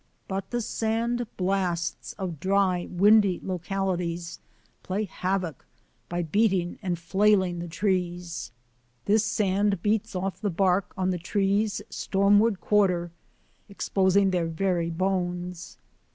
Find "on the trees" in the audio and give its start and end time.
10.97-11.83